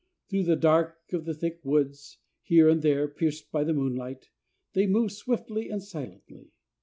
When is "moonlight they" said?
3.75-4.87